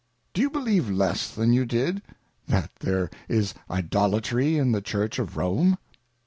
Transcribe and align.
Do 0.33 0.41
you 0.41 0.49
believe 0.49 0.89
less 0.89 1.29
than 1.29 1.53
you 1.53 1.63
did, 1.63 2.01
that 2.47 2.71
there 2.79 3.11
is 3.29 3.53
Idolatry 3.69 4.57
in 4.57 4.71
the 4.71 4.81
Church 4.81 5.19
of 5.19 5.37
Rome 5.37 5.77